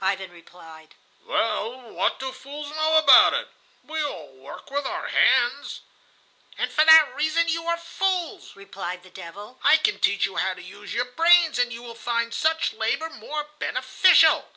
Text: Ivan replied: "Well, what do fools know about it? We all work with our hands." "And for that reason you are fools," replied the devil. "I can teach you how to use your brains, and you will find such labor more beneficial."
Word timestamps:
Ivan 0.00 0.30
replied: 0.30 0.94
"Well, 1.24 1.90
what 1.90 2.20
do 2.20 2.30
fools 2.30 2.70
know 2.70 2.98
about 2.98 3.34
it? 3.34 3.48
We 3.82 4.00
all 4.00 4.28
work 4.32 4.70
with 4.70 4.86
our 4.86 5.08
hands." 5.08 5.80
"And 6.56 6.70
for 6.72 6.84
that 6.84 7.12
reason 7.16 7.48
you 7.48 7.64
are 7.66 7.76
fools," 7.76 8.54
replied 8.54 9.02
the 9.02 9.10
devil. 9.10 9.58
"I 9.64 9.78
can 9.78 9.98
teach 9.98 10.24
you 10.24 10.36
how 10.36 10.54
to 10.54 10.62
use 10.62 10.94
your 10.94 11.06
brains, 11.06 11.58
and 11.58 11.72
you 11.72 11.82
will 11.82 11.96
find 11.96 12.32
such 12.32 12.74
labor 12.74 13.10
more 13.10 13.48
beneficial." 13.58 14.52